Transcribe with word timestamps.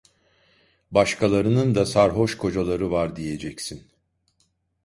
Başkalarının 0.91 1.75
da 1.75 1.85
sarhoş 1.85 2.37
kocaları 2.37 2.91
var 2.91 3.15
diyeceksin. 3.15 3.87